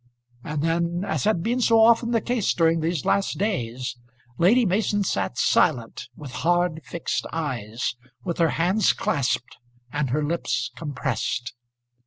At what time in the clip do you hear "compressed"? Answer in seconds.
10.75-11.53